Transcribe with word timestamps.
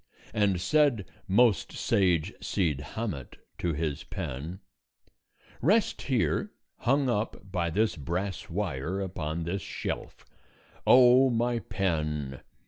And 0.33 0.59
said 0.59 1.05
most 1.27 1.71
sage 1.73 2.33
Cid 2.41 2.81
Hamet 2.95 3.37
to 3.59 3.71
his 3.73 4.03
pen: 4.03 4.59
"Rest 5.61 6.01
here, 6.01 6.49
hung 6.77 7.07
up 7.07 7.51
by 7.51 7.69
this 7.69 7.95
brass 7.97 8.49
wire, 8.49 8.99
upon 8.99 9.43
this 9.43 9.61
shelf. 9.61 10.25
O 10.87 11.29
my 11.29 11.59
pen! 11.59 12.41